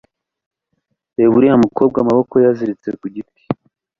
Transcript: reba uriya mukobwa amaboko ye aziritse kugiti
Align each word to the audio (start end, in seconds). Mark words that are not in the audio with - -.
reba 1.15 1.33
uriya 1.37 1.57
mukobwa 1.65 1.97
amaboko 2.03 2.33
ye 2.41 2.47
aziritse 2.51 2.89
kugiti 2.99 3.41